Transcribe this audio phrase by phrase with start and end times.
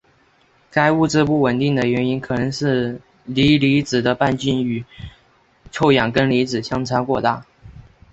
[0.71, 4.83] 该物质不稳定的原因可能是锂离子的半径与
[5.71, 7.45] 臭氧根离子相差过大。